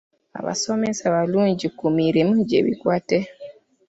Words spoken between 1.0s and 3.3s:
balungi ku mirimu gy'ebikwate.